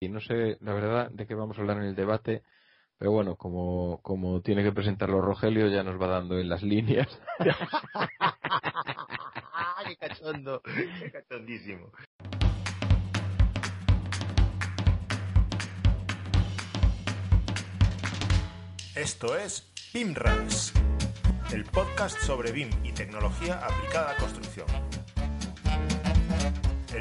[0.00, 2.44] Y no sé, la verdad, de qué vamos a hablar en el debate,
[2.98, 7.08] pero bueno, como, como tiene que presentarlo Rogelio, ya nos va dando en las líneas.
[9.86, 10.62] ¡Qué cachondo!
[10.62, 11.90] ¡Qué cachondísimo!
[18.94, 20.74] Esto es BIMRAS,
[21.52, 24.87] el podcast sobre BIM y tecnología aplicada a la construcción.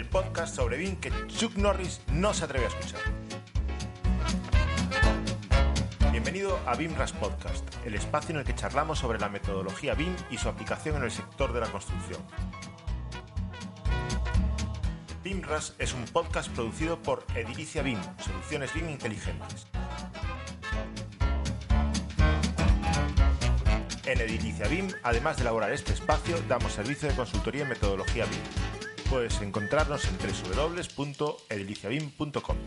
[0.07, 3.01] Podcast sobre BIM que Chuck Norris no se atreve a escuchar.
[6.11, 10.37] Bienvenido a BIMRAS Podcast, el espacio en el que charlamos sobre la metodología BIM y
[10.37, 12.21] su aplicación en el sector de la construcción.
[15.23, 19.67] BIMRAS es un podcast producido por Edilicia BIM, soluciones BIM inteligentes.
[24.05, 28.66] En Edilicia BIM, además de elaborar este espacio, damos servicio de consultoría en metodología BIM.
[29.09, 32.57] Puedes encontrarnos en www.ediliciabim.com.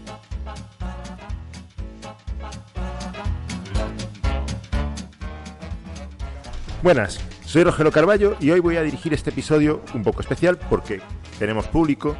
[6.82, 11.02] Buenas, soy Rogelio Carballo y hoy voy a dirigir este episodio un poco especial porque
[11.38, 12.16] tenemos público,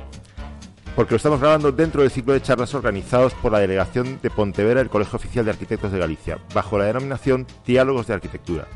[0.95, 4.81] porque lo estamos grabando dentro del ciclo de charlas organizados por la Delegación de Pontevedra
[4.81, 8.69] del Colegio Oficial de Arquitectos de Galicia, bajo la denominación Diálogos de Arquitectura.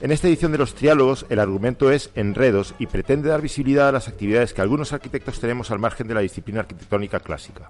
[0.00, 3.92] En esta edición de los triálogos el argumento es enredos y pretende dar visibilidad a
[3.92, 7.68] las actividades que algunos arquitectos tenemos al margen de la disciplina arquitectónica clásica.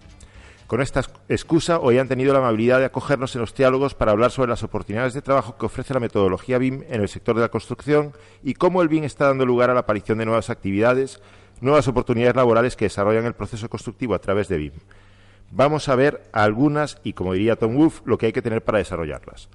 [0.69, 4.31] Con esta excusa, hoy han tenido la amabilidad de acogernos en los diálogos para hablar
[4.31, 7.49] sobre las oportunidades de trabajo que ofrece la metodología BIM en el sector de la
[7.49, 8.13] construcción
[8.45, 11.21] y cómo el BIM está dando lugar a la aparición de nuevas actividades,
[11.61, 14.75] nuevas oportunidades laborales que desarrollan el proceso constructivo a través de BIM.
[15.51, 18.79] Vamos a ver algunas y, como diría Tom Wolf, lo que hay que tener para
[18.79, 19.49] desarrollarlas.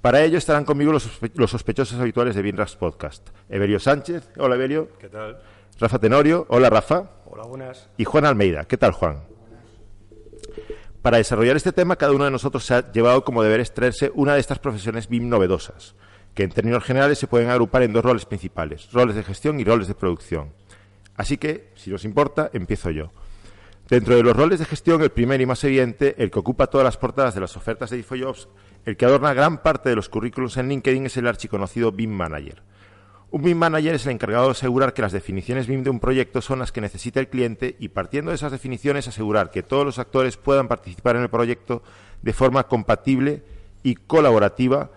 [0.00, 3.30] Para ello estarán conmigo los, sospechosos habituales de BIMRAS Podcast.
[3.48, 4.30] Evelio Sánchez.
[4.38, 4.90] Hola, Evelio.
[5.00, 5.38] ¿Qué tal?
[5.80, 6.46] Rafa Tenorio.
[6.50, 7.10] Hola, Rafa.
[7.26, 7.88] Hola, buenas.
[7.96, 8.64] Y Juan Almeida.
[8.64, 9.24] ¿Qué tal, Juan?
[11.02, 14.34] Para desarrollar este tema, cada uno de nosotros se ha llevado como deber extraerse una
[14.34, 15.96] de estas profesiones BIM novedosas,
[16.32, 19.64] que en términos generales se pueden agrupar en dos roles principales, roles de gestión y
[19.64, 20.52] roles de producción.
[21.16, 23.10] Así que, si os importa, empiezo yo.
[23.88, 26.84] Dentro de los roles de gestión, el primero y más evidente, el que ocupa todas
[26.84, 28.48] las portadas de las ofertas de InfoJobs,
[28.84, 32.62] el que adorna gran parte de los currículos en LinkedIn es el archiconocido BIM Manager.
[33.30, 36.42] Un BIM Manager es el encargado de asegurar que las definiciones BIM de un proyecto
[36.42, 39.98] son las que necesita el cliente y partiendo de esas definiciones asegurar que todos los
[39.98, 41.82] actores puedan participar en el proyecto
[42.20, 43.42] de forma compatible
[43.82, 44.90] y colaborativa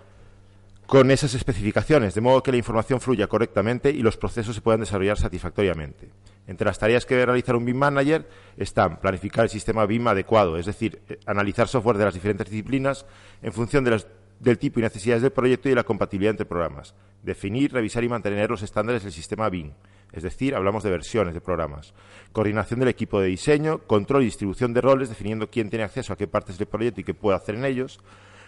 [0.85, 4.81] con esas especificaciones, de modo que la información fluya correctamente y los procesos se puedan
[4.81, 6.09] desarrollar satisfactoriamente.
[6.47, 10.57] Entre las tareas que debe realizar un BIM Manager están planificar el sistema BIM adecuado,
[10.57, 13.05] es decir, eh, analizar software de las diferentes disciplinas
[13.41, 16.95] en función del tipo y necesidades del proyecto y de la compatibilidad entre programas.
[17.23, 19.71] Definir, revisar y mantener los estándares del sistema BIM,
[20.11, 21.93] es decir, hablamos de versiones de programas.
[22.31, 26.17] Coordinación del equipo de diseño, control y distribución de roles, definiendo quién tiene acceso a
[26.17, 27.99] qué partes del proyecto y qué puede hacer en ellos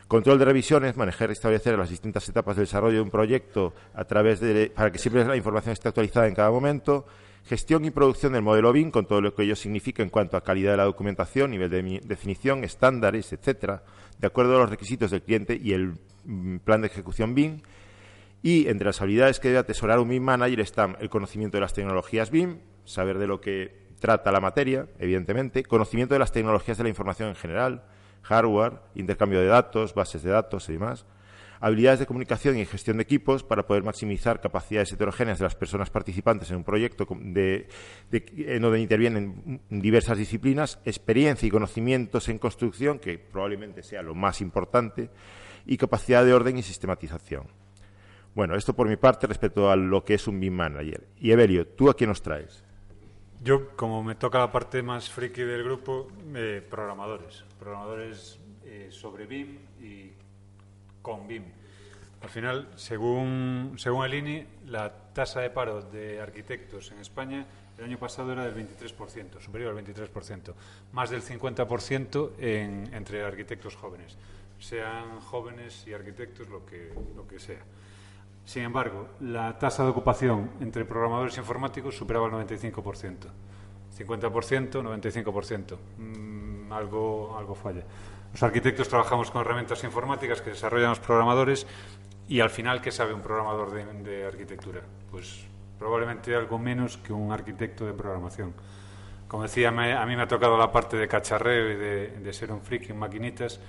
[0.08, 4.04] Control de revisiones, manejar y establecer las distintas etapas del desarrollo de un proyecto a
[4.04, 7.06] través de, para que siempre la información esté actualizada en cada momento.
[7.46, 10.44] Gestión y producción del modelo BIM, con todo lo que ello significa en cuanto a
[10.44, 13.84] calidad de la documentación, nivel de definición, estándares, etcétera,
[14.18, 17.60] de acuerdo a los requisitos del cliente y el mm, plan de ejecución BIM.
[18.42, 21.74] Y entre las habilidades que debe atesorar un BIM manager están el conocimiento de las
[21.74, 26.84] tecnologías BIM, saber de lo que trata la materia, evidentemente, conocimiento de las tecnologías de
[26.84, 27.84] la información en general,
[28.22, 31.06] hardware, intercambio de datos, bases de datos y demás,
[31.64, 35.90] habilidades de comunicación y gestión de equipos para poder maximizar capacidades heterogéneas de las personas
[35.90, 43.18] participantes en un proyecto en donde intervienen diversas disciplinas, experiencia y conocimientos en construcción, que
[43.18, 45.10] probablemente sea lo más importante,
[45.66, 47.48] y capacidad de orden y sistematización.
[48.36, 51.08] Bueno, esto por mi parte respecto a lo que es un BIM Manager.
[51.18, 52.62] Y Evelio, ¿tú a quién nos traes?
[53.42, 57.46] Yo, como me toca la parte más friki del grupo, eh, programadores.
[57.58, 60.12] Programadores eh, sobre BIM y
[61.04, 61.44] con BIM.
[62.24, 67.46] Al final, según, según el INI, la tasa de paro de arquitectos en España
[67.78, 70.54] el año pasado era del 23%, superior al 23%,
[70.94, 74.16] más del 50% en, entre arquitectos jóvenes,
[74.60, 77.62] sean jóvenes y arquitectos lo que, lo que sea.
[78.46, 83.18] Sin embargo, la tasa de ocupación entre programadores informáticos superaba el 95%.
[83.98, 85.78] 50%, 95%.
[86.74, 87.84] Algo, algo falla.
[88.32, 91.68] Los arquitectos trabajamos con herramientas informáticas que desarrollan los programadores
[92.28, 94.82] y al final, ¿qué sabe un programador de, arquitectura?
[95.12, 95.46] Pues
[95.78, 98.54] probablemente algo menos que un arquitecto de programación.
[99.28, 101.76] Como decía, a mí me ha tocado la parte de cacharreo y
[102.22, 103.60] de, ser un freak en maquinitas,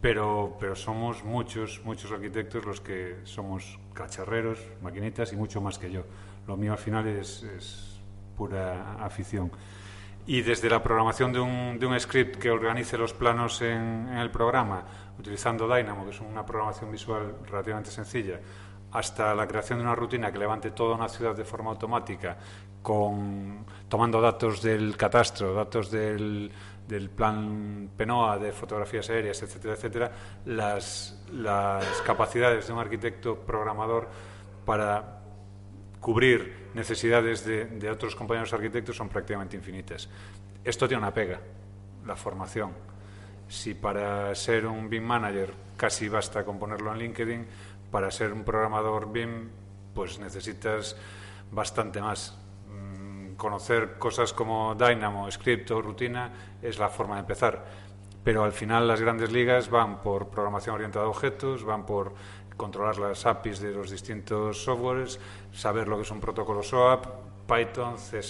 [0.00, 5.90] pero, pero somos muchos, muchos arquitectos los que somos cacharreros, maquinitas y mucho más que
[5.90, 6.04] yo.
[6.46, 7.44] Lo mío al final es
[8.36, 9.50] pura afición.
[10.28, 14.30] Y desde la programación de un, de un script que organice los planos en, el
[14.30, 14.84] programa,
[15.18, 18.38] utilizando Dynamo, que es una programación visual relativamente sencilla,
[18.92, 22.36] hasta la creación de una rutina que levante toda una ciudad de forma automática,
[22.82, 26.52] con, tomando datos del catastro, datos del,
[26.86, 30.12] del plan PENOA, de fotografías aéreas, etcétera, etcétera,
[30.44, 34.06] las, las capacidades de un arquitecto programador
[34.66, 35.22] para
[36.00, 40.08] cubrir necesidades de, otros compañeros arquitectos son prácticamente infinitas.
[40.64, 41.40] Esto tiene una pega,
[42.06, 42.72] la formación.
[43.48, 47.46] Si para ser un BIM manager casi basta con ponerlo en LinkedIn,
[47.90, 49.48] para ser un programador BIM
[49.94, 50.96] pues necesitas
[51.50, 52.38] bastante más.
[52.68, 56.30] Mm, conocer cosas como Dynamo, Script o Rutina
[56.62, 57.64] es la forma de empezar.
[58.22, 62.12] Pero al final las grandes ligas van por programación orientada a objetos, van por
[62.58, 65.18] controlar las APIs de los distintos softwares,
[65.52, 67.06] saber lo que es un protocolo SOAP,
[67.48, 68.20] Python, C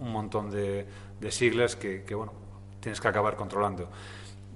[0.00, 0.86] un montón de,
[1.30, 2.34] siglas que, bueno,
[2.80, 3.88] tienes que acabar controlando.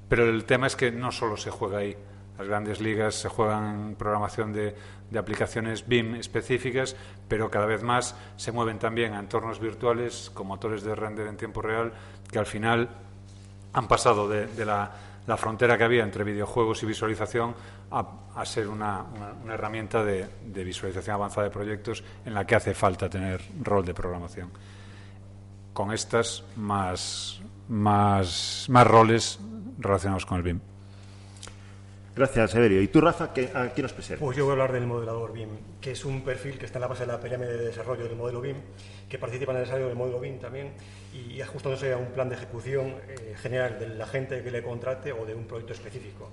[0.09, 1.97] Pero el tema es que no solo se juega ahí.
[2.37, 4.75] Las grandes ligas se juegan en programación de,
[5.11, 6.95] de, aplicaciones BIM específicas,
[7.29, 11.39] pero cada vez más se mueven también a entornos virtuales con motores de render en
[11.39, 11.95] tiempo real
[12.31, 12.91] que al final
[13.73, 14.91] han pasado de, de la
[15.27, 17.55] la frontera que había entre videojuegos y visualización
[17.91, 19.05] a, ser una,
[19.49, 24.51] herramienta de, visualización avanzada de proyectos en la que hace falta tener rol de programación.
[25.73, 29.39] Con estas más, más, más roles
[29.79, 30.61] relacionados con el BIM.
[32.15, 32.81] Gracias, Severio.
[32.81, 34.25] ¿Y tú, Rafa, qué, a qué nos presentas?
[34.25, 35.51] Pues yo voy a hablar del modelador BIM,
[35.83, 38.17] que es un perfil que está en la base de la pirámide de desarrollo del
[38.17, 38.57] modelo BIM,
[39.09, 40.73] que participa en el desarrollo del modelo BIM también
[41.13, 45.13] y ajustándose a un plan de ejecución eh, general de la gente que le contrate
[45.13, 46.31] o de un proyecto específico.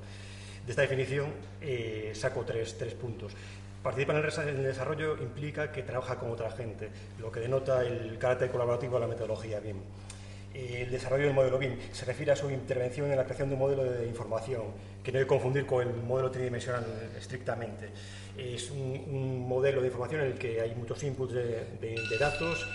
[0.65, 1.27] De esta definición
[1.61, 3.33] eh, saco tres, tres puntos.
[3.83, 6.89] Participar en el desarrollo implica que trabaja con otra gente,
[7.19, 9.75] lo que denota el carácter colaborativo de la metodología BIM.
[10.53, 13.59] El desarrollo del modelo BIM se refiere a su intervención en la creación de un
[13.59, 14.65] modelo de información,
[15.03, 16.85] que no hay que confundir con el modelo tridimensional
[17.17, 17.89] estrictamente.
[18.37, 22.67] Es un, modelo de información en el que hay muchos inputs de, datos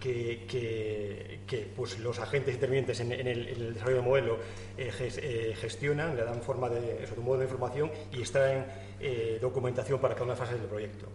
[0.00, 4.38] que, pues los agentes intervinientes en, el, desarrollo del modelo
[4.76, 8.64] eh, eh, gestionan, le dan forma de, un modelo de información y extraen
[8.98, 11.06] eh, documentación para cada una fases del proyecto.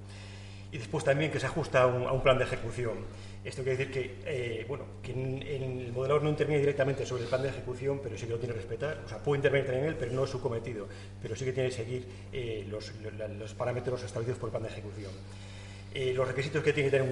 [0.71, 3.05] Y después también que se ajusta a un plan de ejecución.
[3.45, 7.43] Esto quiere decir que, eh, bueno, que el modelador no interviene directamente sobre el plan
[7.43, 9.03] de ejecución, pero sí que lo tiene que respetar.
[9.05, 10.87] O sea, puede intervenir en él, pero no es su cometido.
[11.21, 15.11] Pero sí que tiene que seguir eh, los, parámetros establecidos por el plan de ejecución.
[15.93, 17.07] Eh, los requisitos que tiene que tener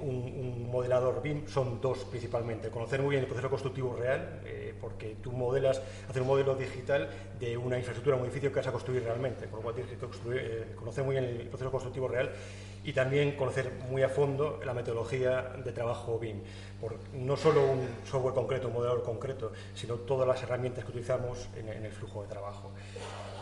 [0.00, 2.68] un, modelador BIM son dos principalmente.
[2.68, 4.40] Conocer muy bien el proceso constructivo real,
[4.80, 7.08] porque tú modelas, hacer un modelo digital
[7.38, 9.46] de una infraestructura, un edificio que vas a construir realmente.
[9.46, 12.32] Por lo cual tienes que conocer muy bien el proceso constructivo real
[12.84, 16.40] y también conocer muy a fondo la metodología de trabajo BIM,
[16.80, 21.48] por no solo un software concreto, un modelador concreto, sino todas las herramientas que utilizamos
[21.56, 22.70] en, el flujo de trabajo.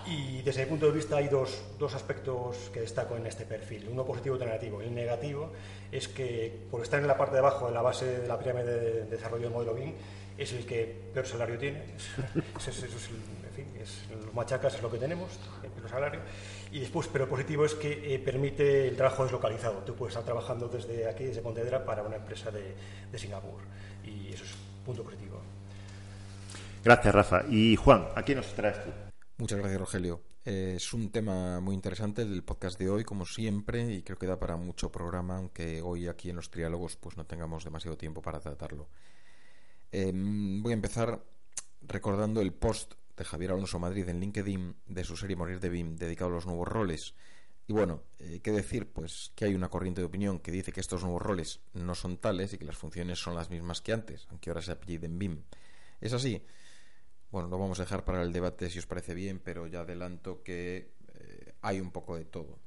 [0.06, 3.88] Y desde mi punto de vista hay dos, dos, aspectos que destaco en este perfil,
[3.90, 4.80] uno positivo y otro negativo.
[4.80, 5.52] El negativo
[5.92, 8.80] es que por estar en la parte de abajo de la base de la pirámide
[8.80, 9.92] de desarrollo del modelo BIM,
[10.38, 11.82] es el que peor salario tiene.
[12.58, 13.66] es, es, en fin,
[14.24, 15.28] los machacas es lo que tenemos,
[15.62, 16.20] el peor salario.
[16.70, 19.78] Y después, pero positivo es que eh, permite el trabajo deslocalizado.
[19.84, 22.74] Tú puedes estar trabajando desde aquí, desde Pontevedra, para una empresa de,
[23.18, 23.60] Singapur.
[24.04, 25.40] Y eso es punto positivo.
[26.84, 27.44] Gracias, Rafa.
[27.48, 28.90] Y Juan, ¿a quién nos traes tú?
[29.38, 30.20] Muchas gracias, Rogelio.
[30.44, 34.26] Eh, es un tema muy interesante el podcast de hoy, como siempre, y creo que
[34.26, 38.22] da para mucho programa, aunque hoy aquí en los triálogos pues no tengamos demasiado tiempo
[38.22, 38.88] para tratarlo.
[39.90, 41.22] Em, voy a empezar
[41.82, 45.96] recordando el post de Javier Alonso Madrid en LinkedIn de su serie Morir de BIM
[45.96, 47.14] dedicado a los nuevos roles.
[47.66, 48.90] Y bueno, eh, ¿qué decir?
[48.90, 52.16] Pues que hay una corriente de opinión que dice que estos nuevos roles no son
[52.16, 55.42] tales y que las funciones son las mismas que antes, aunque ahora se apelliden BIM.
[56.00, 56.42] ¿Es así?
[57.30, 60.42] Bueno, lo vamos a dejar para el debate si os parece bien, pero ya adelanto
[60.42, 62.58] que eh, hay un poco de todo.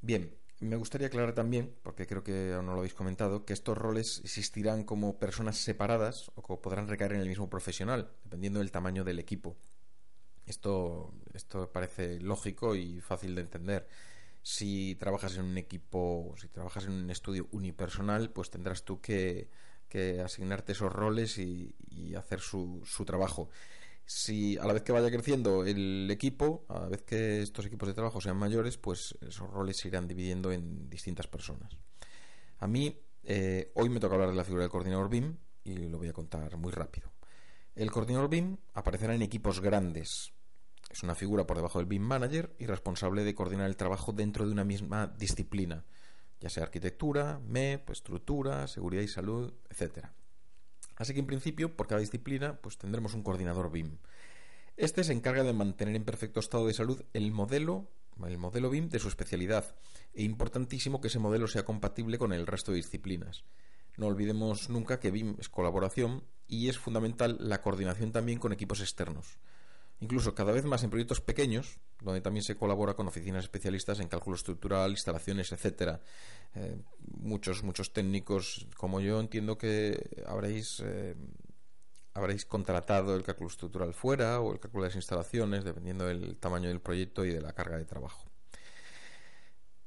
[0.00, 3.76] Bien, me gustaría aclarar también, porque creo que aún no lo habéis comentado, que estos
[3.76, 9.04] roles existirán como personas separadas o podrán recaer en el mismo profesional, dependiendo del tamaño
[9.04, 9.56] del equipo.
[10.46, 13.88] Esto, esto parece lógico y fácil de entender.
[14.42, 19.50] Si trabajas en un equipo, si trabajas en un estudio unipersonal, pues tendrás tú que,
[20.24, 23.50] asignarte esos roles y, y hacer su, su trabajo.
[24.14, 27.88] Si a la vez que vaya creciendo el equipo, a la vez que estos equipos
[27.88, 31.78] de trabajo sean mayores, pues esos roles se irán dividiendo en distintas personas.
[32.58, 35.96] A mí, eh, hoy me toca hablar de la figura del coordinador BIM y lo
[35.96, 37.10] voy a contar muy rápido.
[37.74, 40.34] El coordinador BIM aparecerá en equipos grandes.
[40.90, 44.44] Es una figura por debajo del BIM Manager y responsable de coordinar el trabajo dentro
[44.46, 45.86] de una misma disciplina,
[46.38, 50.12] ya sea arquitectura, MEP, estructura, seguridad y salud, etcétera.
[50.96, 53.98] Así que en principio, por cada disciplina, pues tendremos un coordinador BIM.
[54.76, 57.90] Este se encarga de mantener en perfecto estado de salud el modelo,
[58.26, 59.74] el modelo BIM de su especialidad,
[60.14, 63.44] e importantísimo que ese modelo sea compatible con el resto de disciplinas.
[63.96, 68.80] No olvidemos nunca que BIM es colaboración y es fundamental la coordinación también con equipos
[68.80, 69.38] externos.
[70.02, 74.08] Incluso cada vez más en proyectos pequeños, donde también se colabora con oficinas especialistas en
[74.08, 76.00] cálculo estructural, instalaciones, etcétera.
[76.56, 81.14] Eh, muchos, muchos técnicos como yo entiendo que habréis eh,
[82.14, 86.68] habréis contratado el cálculo estructural fuera o el cálculo de las instalaciones, dependiendo del tamaño
[86.68, 88.26] del proyecto y de la carga de trabajo.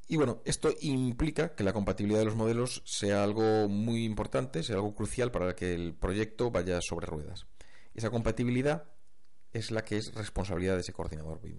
[0.08, 4.78] Y bueno, esto implica que la compatibilidad de los modelos sea algo muy importante, sea
[4.78, 7.48] algo crucial para que el proyecto vaya sobre ruedas.
[7.94, 8.95] Esa compatibilidad
[9.56, 11.58] es la que es responsabilidad de ese coordinador BIM.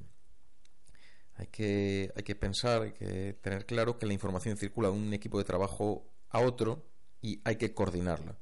[1.37, 5.12] Hay que, hay que pensar, hay que tener claro que la información circula de un
[5.15, 6.87] equipo de trabajo a otro
[7.23, 8.38] y hay que coordinarla.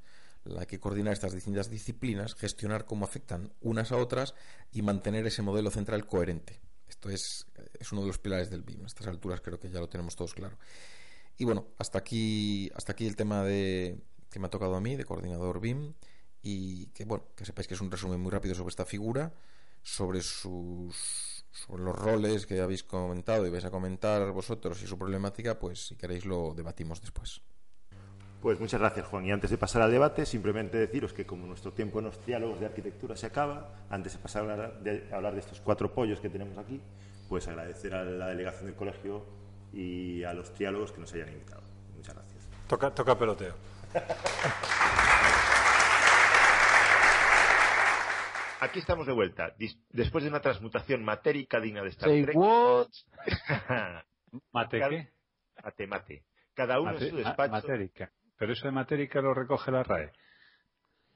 [0.59, 4.35] Hay que coordinar estas distintas disciplinas, gestionar cómo afectan unas a otras
[4.73, 6.61] y mantener ese modelo central coherente.
[6.89, 7.47] Esto es,
[7.79, 8.83] es uno de los pilares del BIM.
[8.83, 10.59] A estas alturas creo que ya lo tenemos todos claro.
[11.39, 14.97] Y bueno, hasta aquí, hasta aquí el tema de, que me ha tocado a mí,
[14.97, 15.95] de coordinador BIM.
[16.45, 19.33] Y que bueno, que sepáis que es un resumen muy rápido sobre esta figura,
[19.83, 24.99] sobre sus sobre los roles que habéis comentado y vais a comentar vosotros y su
[24.99, 27.41] problemática, pues si queréis lo debatimos después.
[28.43, 29.25] Pues muchas gracias, Juan.
[29.25, 32.61] Y antes de pasar al debate, simplemente deciros que como nuestro tiempo en los diálogos
[32.61, 36.21] de arquitectura se acaba, antes de pasar a hablar de, hablar de estos cuatro pollos
[36.21, 36.79] que tenemos aquí,
[37.27, 39.25] pues agradecer a la delegación del colegio
[39.73, 41.63] y a los triálogos que nos hayan invitado.
[41.97, 42.49] Muchas gracias.
[42.69, 43.55] Toca, toca peloteo.
[48.65, 49.55] Aquí estamos de vuelta,
[49.91, 52.37] después de una transmutación matérica digna de Star Say Trek.
[52.37, 52.89] what?
[54.53, 55.09] ¿Mate qué?
[55.63, 56.23] Mate, mate.
[56.55, 57.53] Cada uno Mate- en su ah, despacho.
[57.53, 58.11] matérica.
[58.39, 60.11] Pero eso de matérica lo recoge la RAE.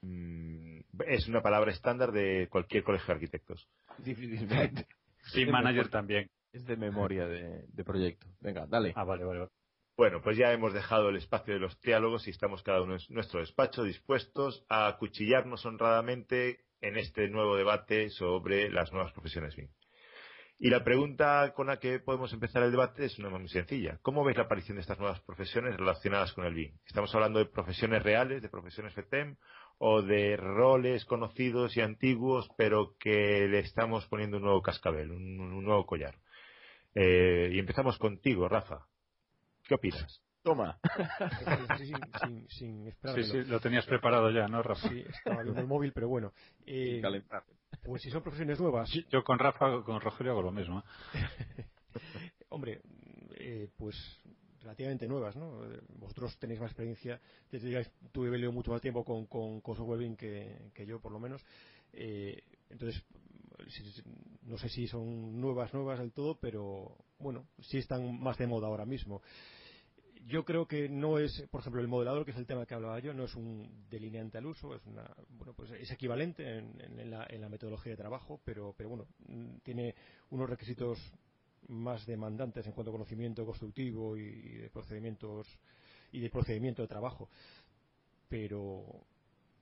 [0.02, 3.68] Mm, es una palabra estándar de cualquier colegio de arquitectos.
[3.98, 4.86] Difícilmente.
[5.34, 6.30] Y manager también.
[6.52, 8.26] Es de memoria de, de proyecto.
[8.40, 8.92] Venga, dale.
[8.96, 9.40] Ah, vale, vale.
[9.40, 9.50] vale.
[9.96, 13.00] Bueno, pues ya hemos dejado el espacio de los diálogos y estamos cada uno en
[13.10, 19.68] nuestro despacho dispuestos a acuchillarnos honradamente en este nuevo debate sobre las nuevas profesiones BIM.
[20.60, 23.98] Y la pregunta con la que podemos empezar el debate es una muy sencilla.
[24.02, 26.72] ¿Cómo veis la aparición de estas nuevas profesiones relacionadas con el BIM?
[26.84, 29.36] ¿Estamos hablando de profesiones reales, de profesiones FETEM,
[29.78, 35.64] o de roles conocidos y antiguos, pero que le estamos poniendo un nuevo cascabel, un,
[35.64, 36.16] nuevo collar?
[36.94, 38.86] Eh, y empezamos contigo, Rafa.
[39.68, 40.27] ¿Qué opinas?
[40.42, 40.78] Toma.
[41.78, 44.88] sin, sin, sin Sí, sí, lo tenías preparado ya, ¿no, Rafa?
[44.88, 46.32] Sí, estaba viendo el móvil, pero bueno.
[46.66, 47.44] Eh, Sin calentar.
[47.82, 50.84] pues si son profesiones nuevas, Sí, Yo con Rafa, con Rogelio hago lo mismo.
[51.14, 51.64] ¿eh?
[52.50, 52.80] hombre,
[53.36, 53.96] eh, pues
[54.60, 55.60] relativamente nuevas, ¿no?
[55.98, 60.16] Vosotros tenéis más experiencia, desde ya tuve venido mucho más tiempo con, con, con software
[60.16, 61.42] que, que yo, por lo menos.
[61.92, 63.02] Eh, entonces,
[64.42, 68.66] no sé si son nuevas, nuevas del todo, pero bueno, sí están más de moda
[68.66, 69.22] ahora mismo.
[70.28, 72.98] Yo creo que no es, por ejemplo, el modelador, que es el tema que hablaba
[73.00, 77.26] yo, no es un delineante al uso, es una, bueno, pues es equivalente en, la,
[77.30, 79.94] en la metodología de trabajo, pero, pero bueno, mm, tiene
[80.28, 80.98] unos requisitos
[81.68, 85.46] más demandantes en cuanto a conocimiento constructivo y, y de procedimientos
[86.12, 87.30] y de procedimiento de trabajo.
[88.28, 88.84] Pero,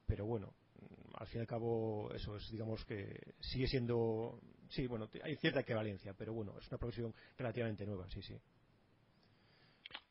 [0.05, 4.89] pero bueno, mm, al fin y al cabo, eso es, digamos que sigue siendo, sí,
[4.89, 8.37] bueno, hay cierta equivalencia, pero bueno, es una profesión relativamente nueva, sí, sí.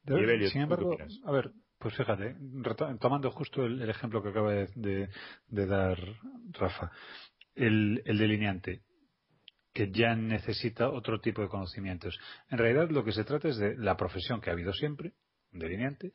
[0.07, 2.35] Evelio, Sin ¿tú embargo, a ver, pues fíjate,
[3.00, 5.09] tomando justo el, el ejemplo que acaba de, de-
[5.47, 5.97] de dar
[6.51, 6.91] Rafa,
[7.55, 8.83] el, el delineante,
[9.74, 12.17] que ya necesita otro tipo de conocimientos.
[12.50, 15.13] En realidad lo que se trata es de la profesión que ha habido siempre,
[15.51, 16.13] un delineante,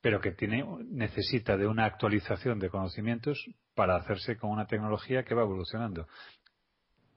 [0.00, 3.38] pero que tiene, necesita de una actualización de conocimientos
[3.74, 6.06] para hacerse con una tecnología que va evolucionando.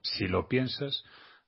[0.02, 1.04] Si lo piensas,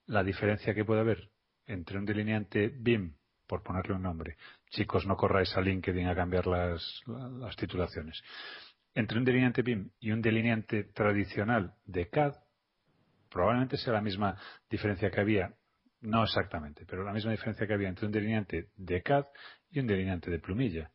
[0.07, 1.31] la diferencia que puede haber
[1.67, 3.17] entre un delineante BIM,
[3.53, 4.39] por ponerle un nombre,
[4.71, 7.03] chicos, no corráis a LinkedIn a cambiar las,
[7.39, 8.23] las titulaciones,
[8.95, 12.33] entre un delineante BIM y un delineante tradicional de CAD,
[13.29, 14.39] probablemente sea la misma
[14.71, 15.53] diferencia que había,
[16.01, 19.27] no exactamente, pero la misma diferencia que había entre un delineante de CAD
[19.71, 20.91] y un delineante de plumilla.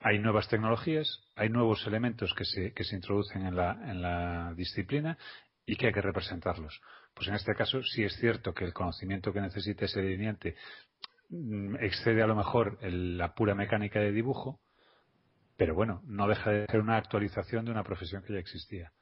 [0.00, 4.54] hay nuevas tecnologías, hay nuevos elementos que se, que se introducen en la, en la
[4.54, 5.18] disciplina
[5.66, 6.80] y que hay que representarlos.
[7.12, 10.54] Pues en este caso sí es cierto que el conocimiento que necesita ese delineante
[11.80, 14.60] excede a lo mejor la pura mecánica de dibujo,
[15.56, 18.92] pero bueno, no deja de ser una actualización de una profesión que ya existía.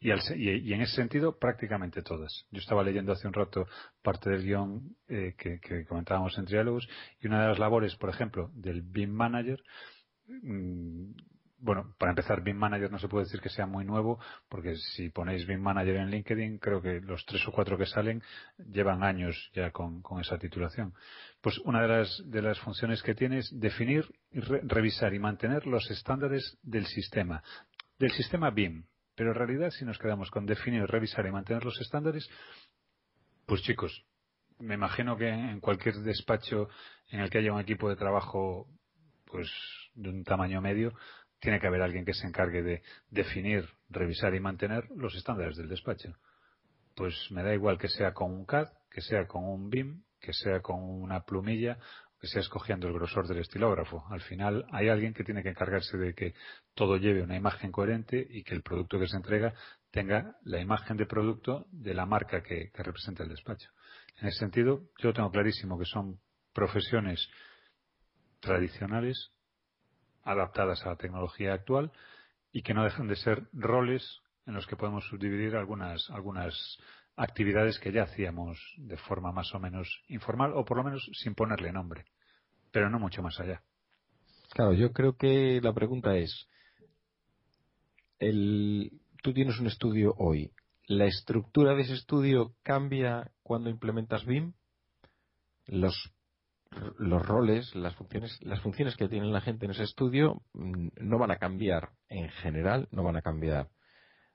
[0.00, 2.46] Y, en ese sentido, prácticamente todas.
[2.52, 3.66] Yo estaba leyendo hace un rato
[4.00, 6.88] parte del guion eh, que, que, comentábamos en Triálogos
[7.20, 9.60] y una de las labores, por ejemplo, del BIM Manager
[10.28, 11.12] Mm,
[11.60, 15.10] bueno, para empezar, BIM Manager no se puede decir que sea muy nuevo, porque si
[15.10, 18.22] ponéis BIM Manager en LinkedIn, creo que los tres o cuatro que salen
[18.58, 20.94] llevan años ya con, esa titulación.
[21.40, 25.90] Pues una de las, de las funciones que tiene es definir, revisar y mantener los
[25.90, 27.42] estándares del sistema,
[27.98, 28.84] del sistema BIM.
[29.16, 32.30] Pero en realidad, si nos quedamos con definir, revisar y mantener los estándares,
[33.46, 34.04] pues chicos,
[34.60, 36.68] me imagino que en cualquier despacho
[37.10, 38.68] en el que haya un equipo de trabajo
[39.24, 39.50] pues
[39.94, 40.92] de un tamaño medio,
[41.40, 45.68] tiene que haber alguien que se encargue de definir, revisar y mantener los estándares del
[45.68, 46.16] despacho.
[46.94, 50.32] Pues me da igual que sea con un CAD, que sea con un BIM, que
[50.32, 51.78] sea con una plumilla,
[52.20, 54.04] que sea escogiendo el grosor del estilógrafo.
[54.10, 56.34] Al final hay alguien que tiene que encargarse de que
[56.74, 59.54] todo lleve una imagen coherente y que el producto que se entrega
[59.92, 63.70] tenga la imagen de producto de la marca que, que representa el despacho.
[64.20, 66.18] En ese sentido, yo tengo clarísimo que son
[66.52, 67.28] profesiones
[68.40, 69.30] tradicionales,
[70.28, 71.90] adaptadas a la tecnología actual
[72.52, 76.78] y que no dejan de ser roles en los que podemos subdividir algunas, algunas
[77.16, 81.34] actividades que ya hacíamos de forma más o menos informal o por lo menos sin
[81.34, 82.04] ponerle nombre,
[82.70, 83.62] pero no mucho más allá.
[84.50, 86.48] Claro, yo creo que la pregunta es,
[88.18, 88.92] el,
[89.22, 90.52] tú tienes un estudio hoy,
[90.86, 94.54] ¿la estructura de ese estudio cambia cuando implementas BIM?
[95.66, 96.12] ¿Los
[96.98, 101.18] los roles, las funciones, las funciones que tiene la gente en ese estudio mm, no
[101.18, 103.68] van a cambiar en general, no van a cambiar.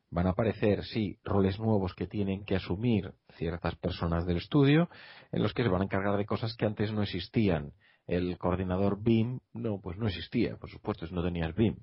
[0.09, 4.89] Van a aparecer, sí, roles nuevos que tienen que asumir ciertas personas del estudio,
[5.31, 7.73] en los que se van a encargar de cosas que antes no existían.
[8.05, 11.77] El coordinador BIM, no, pues no existía, por supuesto, no tenías BIM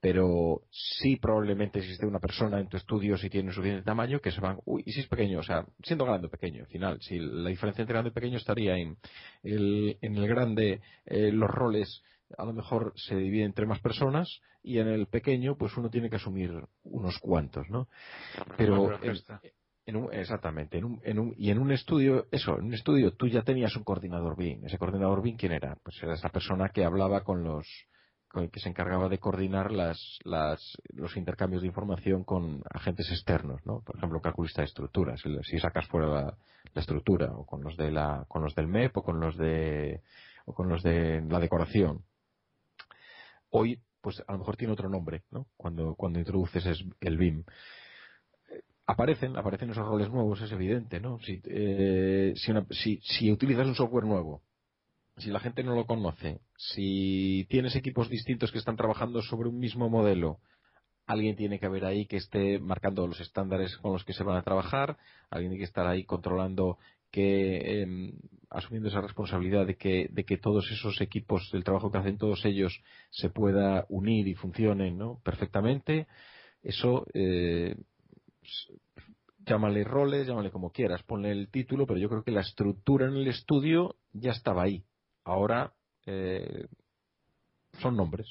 [0.00, 4.40] pero sí probablemente existe una persona en tu estudio si tiene suficiente tamaño que se
[4.40, 7.18] van, uy, y si es pequeño, o sea, siendo grande o pequeño, al final, si
[7.18, 8.96] la diferencia entre grande y pequeño estaría en
[9.42, 12.02] el, en el grande, eh, los roles
[12.36, 16.10] a lo mejor se dividen entre más personas y en el pequeño pues uno tiene
[16.10, 16.52] que asumir
[16.84, 17.88] unos cuantos, ¿no?
[18.56, 18.90] Pero
[19.86, 23.14] en, un, exactamente, en un, en un, y en un estudio, eso, en un estudio
[23.14, 24.66] tú ya tenías un coordinador BIM.
[24.66, 25.78] Ese coordinador BIM, ¿quién era?
[25.82, 27.66] Pues era esa persona que hablaba con los,
[28.52, 33.80] que se encargaba de coordinar las, los intercambios de información con agentes externos, ¿no?
[33.80, 35.22] Por ejemplo, calculista de estructuras.
[35.42, 36.36] Si sacas fuera la,
[36.74, 40.02] estructura, o con los de la, con los del MEP, o con los de,
[40.44, 42.04] o con los de la decoración.
[43.50, 45.46] Hoy, pues a lo mejor tiene otro nombre, ¿no?
[45.56, 47.44] Cuando, cuando introduces el BIM
[48.88, 51.18] aparecen, aparecen esos roles nuevos, es evidente, ¿no?
[51.20, 52.32] Si, eh,
[52.70, 54.42] si, si, utilizas un software nuevo
[55.18, 59.58] si la gente no lo conoce, si tienes equipos distintos que están trabajando sobre un
[59.58, 60.38] mismo modelo,
[61.06, 64.36] alguien tiene que haber ahí que esté marcando los estándares con los que se van
[64.36, 64.98] a trabajar,
[65.30, 66.78] alguien tiene que estar ahí controlando
[67.10, 68.12] que em,
[68.50, 72.44] asumiendo esa responsabilidad de que, de que todos esos equipos del trabajo que hacen todos
[72.44, 76.06] ellos se pueda unir y funcionen perfectamente
[76.62, 77.76] eso eh,
[79.46, 83.14] llámale roles, llámale como quieras, ponle el título, pero yo creo que la estructura en
[83.14, 84.84] el estudio ya estaba ahí.
[85.28, 85.74] Ahora
[86.06, 86.66] eh,
[87.80, 88.26] son nombres.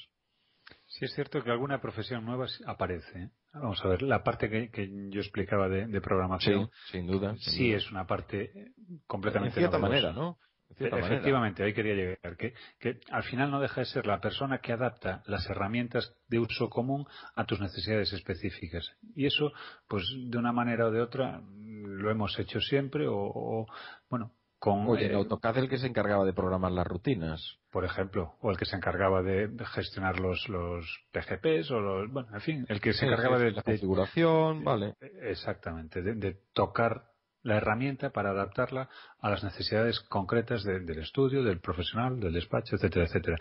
[0.86, 3.18] Sí es cierto que alguna profesión nueva aparece.
[3.18, 3.30] ¿eh?
[3.52, 6.70] Vamos a ver, la parte que, yo explicaba de, programación.
[6.90, 7.36] sin duda.
[7.38, 8.72] sí es una parte
[9.06, 9.54] completamente.
[9.54, 10.38] De cierta manera, ¿no?
[10.70, 12.36] Efectivamente, ahí quería llegar.
[12.36, 16.40] Que, que al final no deja de ser la persona que adapta las herramientas de
[16.40, 17.06] uso común
[17.36, 18.90] a tus necesidades específicas.
[19.14, 19.52] Y eso,
[19.86, 23.66] pues de una manera o de otra, lo hemos hecho siempre o
[24.10, 27.58] bueno, Oye, en AutoCAD el que se encargaba de programar las rutinas.
[27.70, 32.28] Por ejemplo, o el que se encargaba de gestionar los, los PGPs, o los, bueno,
[32.34, 33.52] en fin, el que se encargaba de...
[33.52, 34.94] La configuración, vale.
[35.22, 37.04] Exactamente, de, tocar
[37.42, 38.88] la herramienta para adaptarla
[39.20, 43.38] a las necesidades concretas del estudio, del profesional, del despacho, etcétera, etcétera.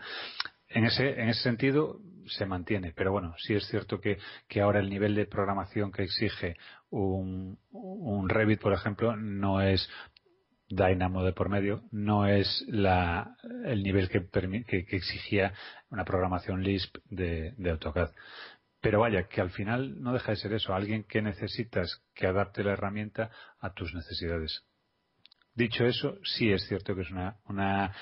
[0.70, 4.80] En ese, en ese sentido se mantiene, pero bueno, sí es cierto que, que ahora
[4.80, 6.58] el nivel de programación que exige
[6.90, 9.90] un, un Revit, por ejemplo, no es
[10.70, 14.28] Dynamo de por medio no es la, el nivel que,
[14.66, 15.54] que, exigía
[15.90, 18.12] una programación Lisp de, AutoCAD.
[18.82, 22.64] Pero vaya, que al final no deja de ser eso, alguien que necesitas que adapte
[22.64, 24.64] la herramienta a tus necesidades.
[25.56, 27.94] Dicho eso, sí es cierto que es una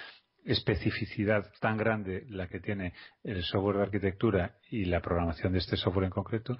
[0.45, 5.75] especificidad tan grande la que tiene el software de arquitectura y la programación de este
[5.75, 6.57] software en concreto,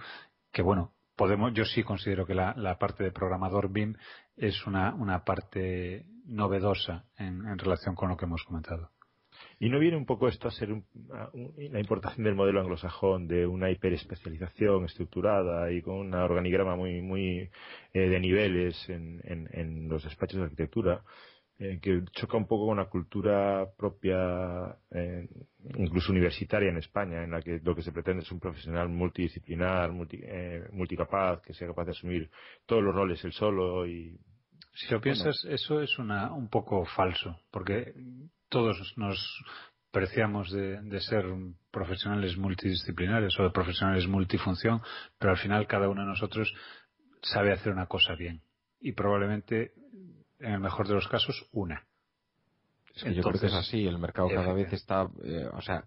[0.52, 3.96] que bueno, podemos, yo sí considero que la, parte de programador BIM
[4.36, 8.92] es una, parte novedosa en, relación con lo que hemos comentado.
[9.60, 13.70] ¿Y no viene un poco esto a ser la importación del modelo anglosajón de una
[13.70, 17.50] hiperespecialización estructurada y con un organigrama muy,
[17.94, 21.04] eh, de niveles en, los despachos de arquitectura?
[21.58, 25.26] Eh, que choca un poco con la cultura propia, eh,
[25.78, 29.90] incluso universitaria en España, en la que lo que se pretende es un profesional multidisciplinar,
[30.12, 32.30] eh, multicapaz, que sea capaz de asumir
[32.66, 34.20] todos los roles él solo y
[34.74, 37.94] si lo piensas, eso es una, un poco falso, porque
[38.50, 39.18] todos nos
[39.92, 41.24] preciamos de, de, ser
[41.72, 44.82] profesionales multidisciplinares o de profesionales multifunción,
[45.18, 46.54] pero al final cada uno de nosotros
[47.22, 48.42] sabe hacer una cosa bien.
[48.82, 49.72] Y probablemente
[50.40, 51.86] en el mejor de los casos, una.
[52.96, 55.86] Es que yo creo que es así, el mercado cada vez está, eh, o sea,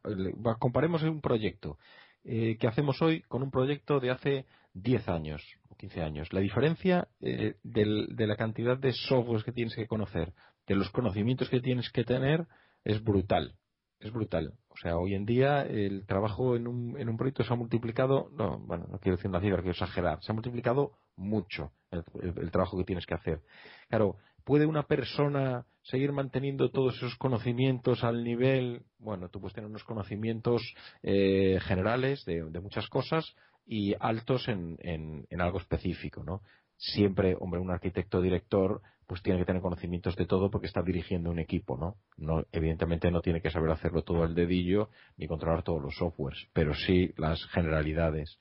[0.59, 1.79] comparemos un proyecto
[2.23, 6.33] eh, que hacemos hoy con un proyecto de hace 10 años o 15 años.
[6.33, 10.35] La diferencia eh, de la cantidad de softwares que tienes que conocer,
[10.67, 12.47] de los conocimientos que tienes que tener,
[12.85, 13.55] es brutal.
[14.01, 14.53] Es brutal.
[14.69, 18.29] O sea, hoy en día el trabajo en un, en un proyecto se ha multiplicado,
[18.33, 22.77] no, bueno, no quiero decir una cifra, quiero exagerar, se ha multiplicado mucho el trabajo
[22.77, 23.41] que tienes que hacer.
[23.89, 28.81] Claro, ¿Puede una persona seguir manteniendo todos esos conocimientos al nivel?
[28.99, 30.63] Bueno, tú puedes tener unos conocimientos
[31.03, 36.41] eh, generales de, muchas cosas y altos en, en, algo específico, ¿no?
[36.79, 41.31] Siempre, hombre, un arquitecto director pues tiene que tener conocimientos de todo porque está dirigiendo
[41.31, 41.97] un equipo, ¿no?
[42.17, 46.49] no evidentemente no tiene que saber hacerlo todo al dedillo ni controlar todos los softwares,
[46.55, 48.39] pero sí las generalidades.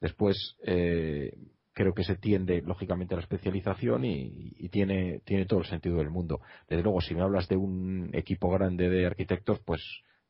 [0.00, 1.32] Después, eh,
[1.78, 6.10] creo que se tiende lógicamente a la especialización y, tiene, tiene todo el sentido del
[6.10, 6.40] mundo.
[6.68, 9.80] Desde luego, si me hablas de un equipo grande de arquitectos, pues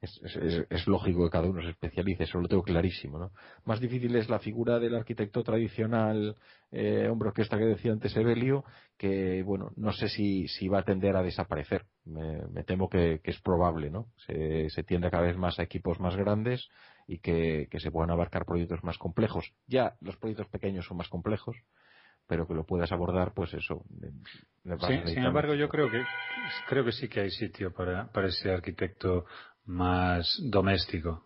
[0.03, 3.19] es, lógico que cada uno se especialice, eso lo tengo clarísimo.
[3.19, 3.31] ¿no?
[3.65, 6.37] Más difícil es la figura del arquitecto tradicional,
[6.71, 8.63] eh, hombre orquesta que decía antes Evelio,
[8.99, 11.87] que bueno, no sé si, si va a tender a desaparecer.
[12.05, 14.09] Me, temo que, es probable, ¿no?
[14.27, 16.69] Se tiende cada vez más a equipos más grandes
[17.09, 19.51] y que, se puedan abarcar proyectos más complejos.
[19.67, 21.57] Ya los proyectos pequeños son más complejos,
[22.27, 23.83] pero que lo puedas abordar, pues eso.
[25.07, 26.05] sin embargo, yo creo que
[26.69, 29.25] creo que sí que hay sitio para, para ese arquitecto
[29.65, 31.25] más doméstico.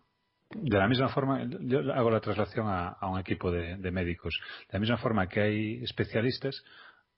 [0.54, 4.38] De la misma forma, yo hago la traslación a, un equipo de, médicos.
[4.68, 6.62] De la misma forma que hay especialistas,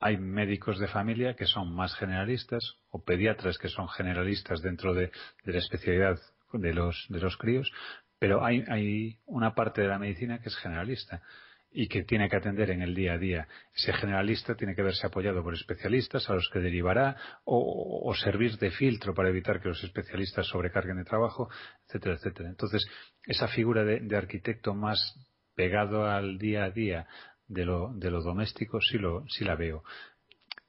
[0.01, 5.11] hay médicos de familia que son más generalistas o pediatras que son generalistas dentro de,
[5.45, 6.17] de la especialidad
[6.59, 7.71] de los, de los críos,
[8.25, 11.21] pero hay, hay una parte de la medicina que es generalista
[11.71, 13.49] y que tiene que atender en el día a día.
[13.75, 18.71] Ese generalista tiene que verse apoyado por especialistas a los que derivará o, servir de
[18.71, 21.51] filtro para evitar que los especialistas sobrecarguen de trabajo,
[21.87, 22.49] etcétera, etcétera.
[22.49, 22.87] Entonces,
[23.27, 24.99] esa figura de, arquitecto más
[25.55, 27.07] pegado al día a día
[27.47, 29.85] de lo, de lo doméstico sí, lo, sí la veo.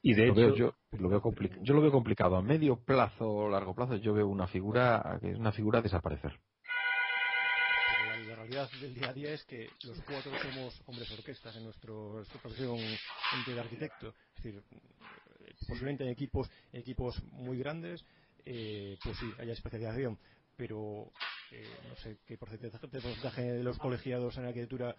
[0.01, 1.21] Y de hecho, yo, lo veo
[1.61, 2.35] yo lo veo complicado.
[2.35, 5.83] A medio plazo o largo plazo yo veo una figura que es una figura a
[5.83, 6.37] desaparecer
[8.47, 12.39] realidad del día a día es que los cuatro somos hombres orquestas en nuestro, nuestra
[12.41, 12.77] profesión
[13.45, 14.13] de arquitecto.
[14.37, 14.63] Es decir,
[15.39, 18.05] eh, posiblemente en equipos, equipos muy grandes,
[18.45, 20.17] eh, pues sí, haya especialización,
[20.55, 21.11] pero
[21.51, 24.95] eh, no sé qué porcentaje, de los colegiados en arquitectura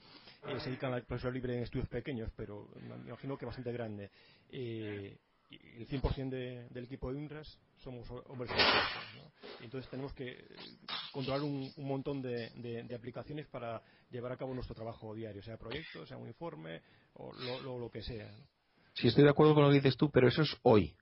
[0.58, 4.10] se dedican al profesor libre en estudios pequeños, pero me imagino que bastante grande
[5.50, 9.32] el 100% de, del equipo de UNRAS somos hombres ¿no?
[9.62, 10.44] Entonces tenemos que
[11.12, 16.16] controlar un, montón de, aplicaciones para llevar a cabo nuestro trabajo diario, sea proyecto, sea
[16.16, 16.80] un informe
[17.14, 17.32] o
[17.78, 18.30] lo, que sea.
[18.94, 20.96] Sí, estoy de acuerdo con lo que dices tú, pero eso es hoy.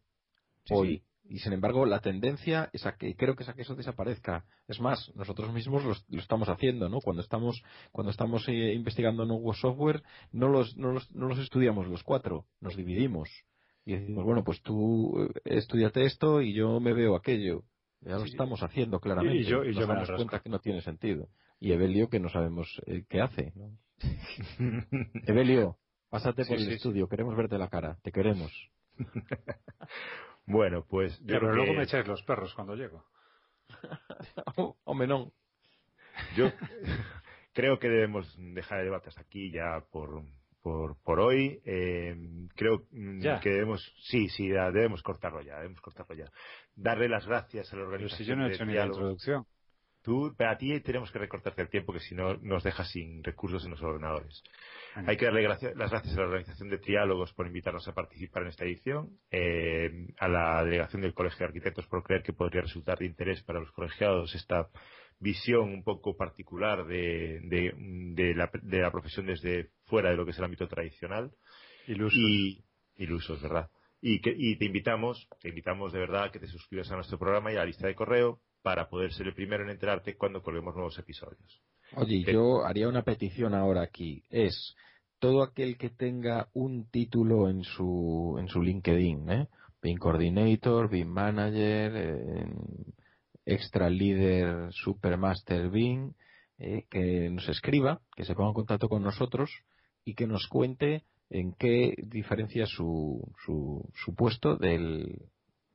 [0.70, 1.02] hoy.
[1.26, 4.44] Y sin embargo, la tendencia es a que creo que es a que eso desaparezca.
[4.68, 6.98] Es más, nosotros mismos lo, estamos haciendo, ¿no?
[7.00, 10.02] Cuando estamos, cuando estamos eh, investigando nuevo software,
[10.32, 13.30] no los, no los, no los estudiamos los cuatro, nos dividimos
[13.84, 17.64] y decimos, bueno, pues tú eh, estudiate esto y yo me veo aquello.
[18.00, 19.38] Ya lo estamos haciendo claramente.
[19.38, 21.28] Y yo, y nos damos cuenta que no tiene sentido.
[21.58, 23.52] Y Evelio que no sabemos eh, qué hace.
[25.26, 25.78] Evelio,
[26.10, 28.52] pásate por el estudio, queremos verte la cara, te queremos.
[30.46, 31.20] bueno, pues...
[31.26, 33.04] Pero luego me echáis los perros cuando llego.
[34.84, 35.32] o menón.
[36.36, 36.50] Yo
[37.54, 40.22] creo que debemos dejar el debate hasta aquí ya por,
[40.64, 41.60] por, por hoy.
[41.66, 42.16] Eh,
[42.56, 46.24] creo mm, que debemos, sí, sí, debemos cortarlo ya, debemos cortarlo ya.
[46.74, 48.18] Darle las gracias a la organización.
[48.18, 49.44] si yo no he hecho ni la introducción.
[50.02, 53.64] Tú, a ti tenemos que recortarte el tiempo que si no nos dejas sin recursos
[53.64, 54.42] en los ordenadores.
[54.94, 58.48] Hay que darle las gracias a la organización de Triálogos por invitarnos a participar en
[58.48, 62.98] esta edición, eh, a la delegación del Colegio de Arquitectos por creer que podría resultar
[62.98, 64.68] de interés para los colegiados esta
[65.18, 70.32] visión un poco particular de, de, la, de la profesión desde fuera de lo que
[70.32, 71.32] es el ámbito tradicional.
[71.86, 72.18] Ilusos.
[72.18, 72.64] Y,
[72.96, 73.70] ilusos, ¿verdad?
[74.00, 77.18] Y, que, y te invitamos, te invitamos de verdad a que te suscribas a nuestro
[77.18, 80.42] programa y a la lista de correo para poder ser el primero en enterarte cuando
[80.42, 81.62] colguemos nuevos episodios.
[81.96, 84.22] Oye, yo haría una petición ahora aquí.
[84.30, 84.74] Es
[85.18, 89.48] todo aquel que tenga un título en su, en su LinkedIn, ¿eh?
[89.82, 92.46] BIM Coordinator, BIM Manager, eh,
[93.46, 96.12] Extra Leader, Supermaster BIM,
[96.58, 99.50] eh, que nos escriba, que se ponga en contacto con nosotros
[100.04, 105.22] y que nos cuente en qué diferencia su, su, su puesto del,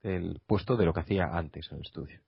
[0.03, 2.21] del puesto de lo que hacía antes en el estudio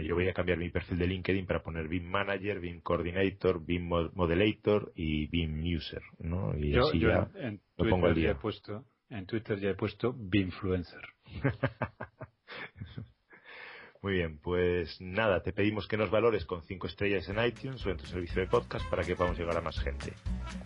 [0.00, 3.88] yo voy a cambiar mi perfil de LinkedIn para poner BIM Manager, BIM Coordinator, BIM
[4.14, 6.56] Modelator y BIM User, ¿no?
[6.56, 11.02] Y yo, ya en, Twitter Ya he puesto, en Twitter ya he puesto BIMfluencer.
[14.02, 17.90] Muy bien, pues nada, te pedimos que nos valores con 5 estrellas en iTunes o
[17.90, 20.12] en tu servicio de podcast para que podamos llegar a más gente.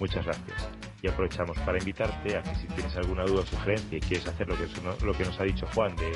[0.01, 0.71] Muchas gracias.
[1.03, 4.49] Y aprovechamos para invitarte a que si tienes alguna duda o sugerencia y quieres hacer
[4.49, 4.67] lo que,
[5.05, 6.13] lo que nos ha dicho Juan de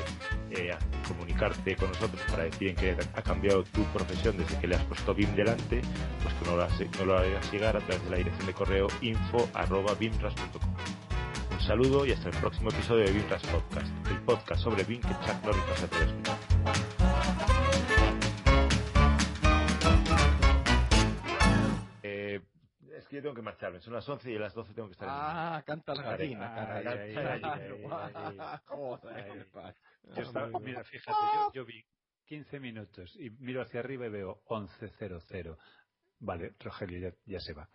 [0.49, 0.75] eh,
[1.07, 4.83] comunicarte con nosotros para decir en que ha cambiado tu profesión desde que le has
[4.85, 5.79] puesto BIM delante,
[6.23, 9.47] pues que no lo, hagas llegar a través de la dirección de correo info
[11.51, 15.09] Un saludo y hasta el próximo episodio de BIMRAS Podcast, el podcast sobre BIM que
[15.09, 16.90] Chuck Norris nos ha escuchar.
[23.11, 23.81] Que yo tengo que marcharme.
[23.81, 26.55] Son las 11 y a las 12 tengo que estar Ah, en canta la gallina,
[28.65, 29.47] Joder,
[30.15, 31.83] yo estaba, mira, fíjate, yo, yo, vi
[32.27, 35.57] 15 minutos y miro hacia arriba y veo 11.00.
[36.19, 37.69] Vale, Rogelio ya, ya se va.